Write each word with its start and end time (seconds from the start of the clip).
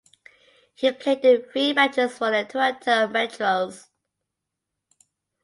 He 0.73 0.91
played 0.93 1.23
in 1.23 1.43
three 1.43 1.73
matches 1.73 2.17
for 2.17 2.31
the 2.31 2.43
Toronto 2.43 3.05
Metros. 3.09 3.85